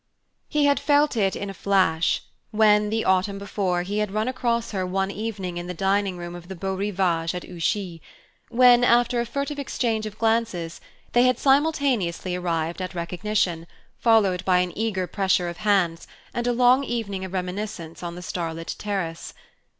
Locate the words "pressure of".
15.05-15.57